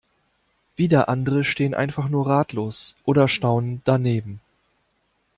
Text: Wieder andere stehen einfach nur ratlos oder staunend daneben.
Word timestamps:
Wieder 0.75 1.09
andere 1.09 1.43
stehen 1.43 1.75
einfach 1.75 2.09
nur 2.09 2.25
ratlos 2.25 2.95
oder 3.05 3.27
staunend 3.27 3.83
daneben. 3.85 4.41